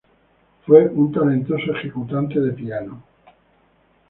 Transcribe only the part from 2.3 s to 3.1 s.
de piano.